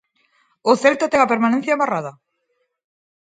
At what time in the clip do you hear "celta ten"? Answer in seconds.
0.83-1.19